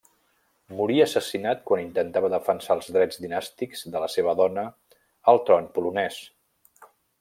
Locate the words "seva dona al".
4.17-5.45